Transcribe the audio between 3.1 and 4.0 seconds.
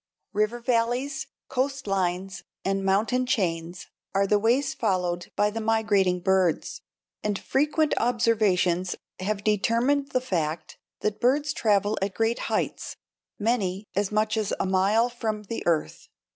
chains